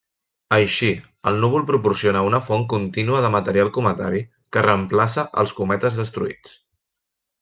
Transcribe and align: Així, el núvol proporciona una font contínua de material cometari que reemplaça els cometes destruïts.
Així, 0.55 0.87
el 1.31 1.35
núvol 1.43 1.65
proporciona 1.67 2.23
una 2.29 2.39
font 2.47 2.65
contínua 2.73 3.21
de 3.25 3.31
material 3.35 3.69
cometari 3.77 4.23
que 4.57 4.65
reemplaça 4.69 5.27
els 5.43 5.55
cometes 5.61 6.01
destruïts. 6.03 6.59